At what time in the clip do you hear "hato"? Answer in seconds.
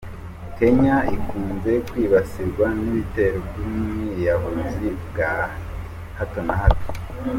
6.17-6.39, 6.61-6.89